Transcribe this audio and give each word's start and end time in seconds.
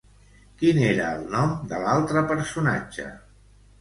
Quin 0.61 0.79
era 0.85 1.11
el 1.17 1.21
nom 1.35 1.53
de 1.73 1.81
l'altre 1.85 2.25
personatge? 2.33 3.07